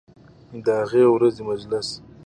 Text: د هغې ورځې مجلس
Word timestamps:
د 0.63 0.67
هغې 0.81 1.03
ورځې 1.09 1.41
مجلس 1.51 1.87